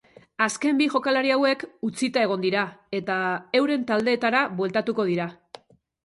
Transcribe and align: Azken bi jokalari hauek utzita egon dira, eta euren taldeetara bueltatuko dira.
Azken 0.43 0.77
bi 0.77 0.85
jokalari 0.91 1.33
hauek 1.33 1.65
utzita 1.87 2.23
egon 2.27 2.41
dira, 2.45 2.63
eta 2.99 3.17
euren 3.59 3.83
taldeetara 3.91 4.41
bueltatuko 4.63 5.07
dira. 5.11 5.29